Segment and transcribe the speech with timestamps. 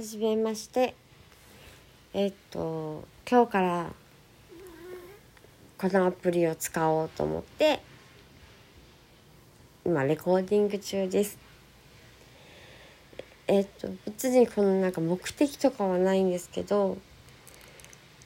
[0.00, 0.94] はじめまして
[2.14, 3.92] えっと今日から
[5.76, 7.82] このアプリを使おうと思って
[9.84, 11.36] 今レコーディング中です。
[13.46, 16.96] えっと別にこのなんか目的とかはないんですけど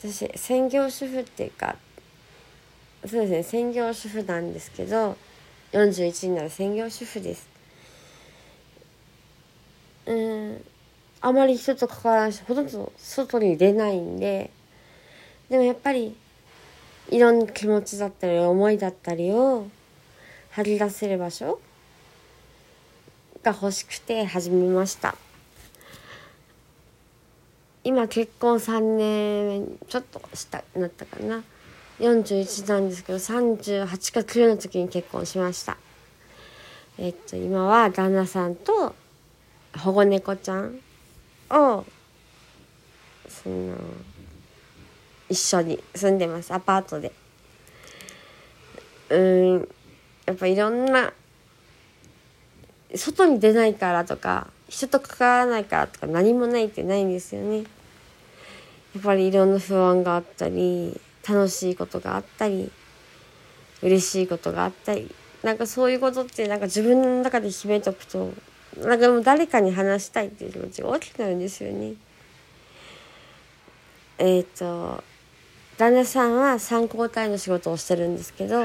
[0.00, 1.76] 私専業主婦っていうか
[3.04, 5.18] そうですね専業主婦なんですけど
[5.72, 7.46] 41になる専業主婦です。
[10.06, 10.64] うん。
[11.20, 14.50] あまり人と関わらないしほとんど外に出ないんで
[15.48, 16.16] でもやっぱり
[17.10, 19.66] いろんな気持ちだったり思いだったりを
[20.50, 21.60] 吐き出せる場所
[23.42, 25.14] が欲しくて始めました。
[27.84, 31.42] 今結婚3年ちょっとしたなったかな。
[32.00, 35.78] 41なんですけど38か9の時に結婚しました。
[36.98, 38.94] えっと今は旦那さんと
[39.78, 40.80] 保護猫ちゃん
[41.50, 41.84] を
[43.28, 43.76] その
[45.28, 46.52] 一緒に住んでます。
[46.52, 47.12] アパートで。
[49.10, 49.68] うん。
[50.26, 51.12] やっぱいろんな
[52.94, 57.58] 外に出ないからとか人と関わらないからとか何もないってないんですよね。
[57.58, 57.64] や
[59.00, 62.72] っぱりいろんな不安があったり楽しいことがあったり
[63.82, 68.32] 嬉しいことがあったりなんかそういうことってなんか自分の中で秘めとくと
[68.82, 71.94] なんかも誰かに話したいっていう気持ちが大きくなるんですよね。
[74.18, 75.02] えっ、ー、と
[75.76, 78.64] 旦那さんは三交代の仕事をしてるんですけど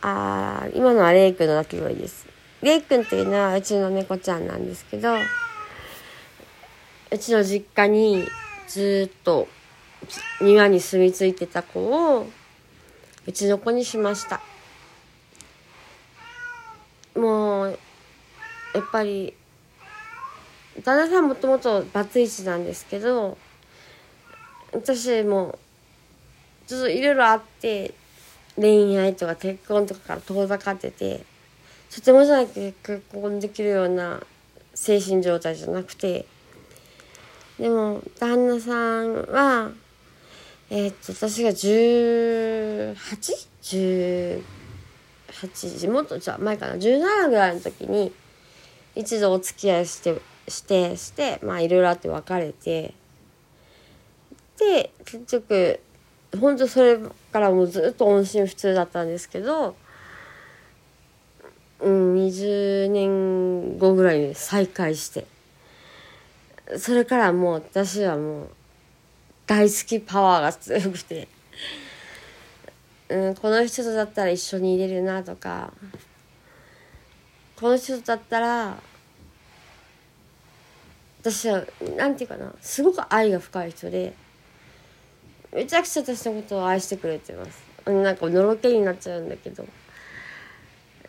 [0.00, 2.26] あ今のはレイ君の鳴き声です。
[2.62, 5.14] レイ君っていうのはうちの猫ちゃんなんですけど
[7.10, 8.26] うちの実家に
[8.66, 9.46] ずっと
[10.40, 12.26] 庭に住み着いてた子を
[13.26, 14.40] うちの子にしました。
[17.14, 17.78] もう
[18.74, 19.34] やっぱり
[20.82, 23.38] 旦那さんもともとバツイチなんですけど
[24.72, 25.56] 私も
[26.66, 27.94] ちょっといろいろあって
[28.56, 31.24] 恋愛とか結婚とかから遠ざかってて
[31.94, 34.20] とてもじゃなくて結婚できるような
[34.74, 36.26] 精神状態じゃなくて
[37.58, 39.70] でも旦那さんは
[40.70, 44.42] えー、っと私が 18?18
[45.28, 48.12] 18もっとじゃ前かな？17ぐらいの時に
[48.96, 52.94] 一度お付き合いしてしてしてまあいろいろあって別れて
[54.58, 55.80] で結局
[56.38, 56.98] 本当それ
[57.32, 59.76] からもうずっと音信不通だったんですけど
[61.80, 65.26] うん20年後ぐらいに再会して
[66.78, 68.50] それからもう私はもう
[69.46, 71.28] 大好きパワーが強くて、
[73.10, 75.72] うん、この人とだったら一緒にいれるなとか
[77.58, 78.76] この人だったら
[81.20, 81.64] 私は
[81.96, 84.14] なんていうかなすごく愛が深い人で
[85.52, 87.62] めちゃくちゃ私のことを愛してくれてます。
[87.86, 89.64] なんかのろけになっちゃうんだけど。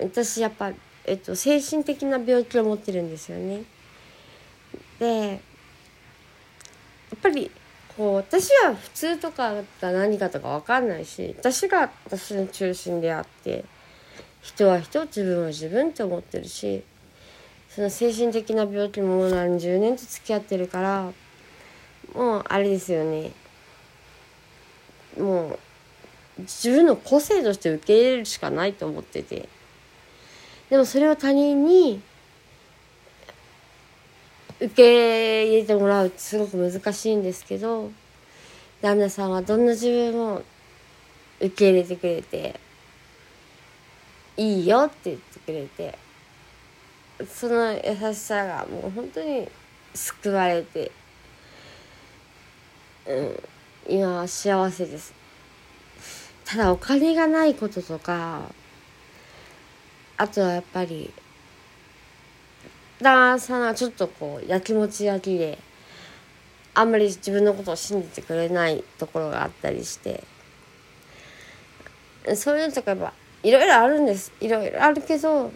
[0.00, 0.72] 私やっぱ、
[1.04, 3.64] えっと、精神的な病気を持ってるんですよね。
[4.98, 5.36] でや
[7.16, 7.50] っぱり
[7.96, 13.64] こう私は普通とかが何かとか分かんないし私が私の中心であって
[14.42, 16.82] 人は人自分は自分って思ってるし
[17.68, 21.12] その精神的な病気ももう何十年と付き合ってるから
[22.14, 23.30] もうあれですよね。
[25.18, 25.58] もう
[26.40, 29.48] 自分の個性として受け入れるしかないと思ってて。
[30.70, 32.00] でもそれを他人に
[34.60, 37.90] 受け入れてもらうってすごく難しいんですけど
[38.80, 40.42] 旦那さんはどんな自分も
[41.40, 42.60] 受け入れてくれて
[44.40, 45.98] いいよって言ってくれて
[47.28, 49.46] その優しさがもう本当に
[49.94, 50.90] 救われて、
[53.06, 53.22] う
[53.92, 55.12] ん、今は幸せです。
[56.46, 58.40] ただお金がないこととか
[60.16, 61.12] あとはやっぱり
[63.02, 65.58] 旦那さんはちょっとこうやきもち焼きで
[66.72, 70.24] あんまり自分のことを信じてくれないところがあったりして
[72.34, 73.12] そういうのとかやっぱ
[73.42, 74.32] いろいろあるんです。
[74.40, 75.52] いろいろあるけど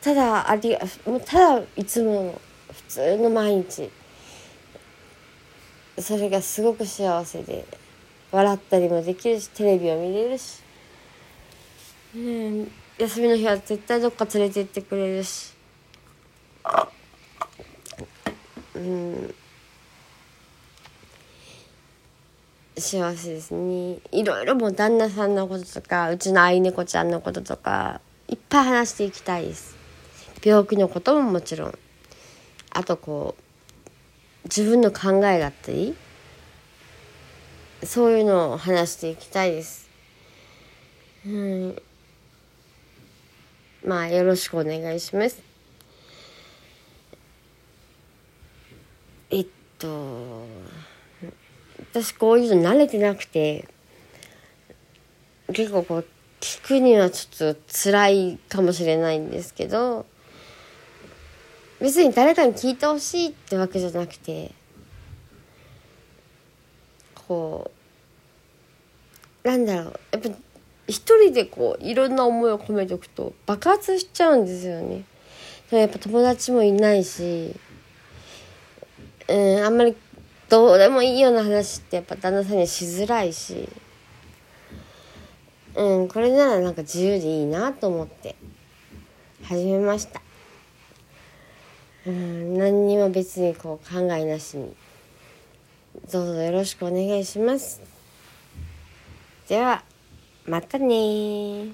[0.00, 0.76] ただあり
[1.06, 2.40] もうただいつもの
[2.72, 3.90] 普通の毎日。
[5.98, 7.64] それがすごく幸せで
[8.32, 10.60] 笑ったりもできるしテレビを見れるし、
[12.16, 15.54] うん、休みの日は絶対どっか連れて行ってくれるし。
[18.74, 19.34] うん。
[22.76, 29.76] 幸せですねいろいろもう旦那さんのこととかうちの愛猫ちゃんのこととかいっぱい話していきたいです
[30.44, 31.78] 病気のことももちろん
[32.70, 33.44] あとこう
[34.44, 35.94] 自分の考えだったり
[37.84, 39.88] そういうのを話していきたいです。
[41.26, 41.82] はい
[43.86, 45.42] まあよろしくお願いします。
[49.30, 49.46] えっ
[49.78, 50.46] と
[51.94, 53.68] 私こういうの慣れてなくて
[55.52, 56.06] 結構こう
[56.40, 60.04] 聞くにはちょっと辛いかもしれないんですけど
[61.80, 64.50] 別に誰かに聞いてほしいってわけじゃなくて
[67.28, 67.70] こ
[69.44, 70.30] うなんだろうやっぱ
[70.88, 75.04] 一人でこういろんな思いを込めておくと爆発しちゃうんですよね。
[75.70, 77.54] でもやっぱ友達もいないし、
[79.28, 79.94] うん、あんまり
[80.54, 83.68] どうでもいいような話ってやっぱ旦那さんにしづらいし、
[85.74, 88.36] うん、これならなんか自由でいいなと思って
[89.42, 90.22] 始めました。
[92.06, 94.76] うん、何にも別にこう考えなしに
[96.12, 97.80] どうぞよろしくお願いします。
[99.48, 99.82] では
[100.46, 101.64] またね